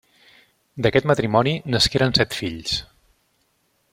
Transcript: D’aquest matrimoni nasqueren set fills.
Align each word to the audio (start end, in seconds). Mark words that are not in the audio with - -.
D’aquest 0.85 1.07
matrimoni 1.09 1.53
nasqueren 1.75 2.17
set 2.19 2.39
fills. 2.39 2.75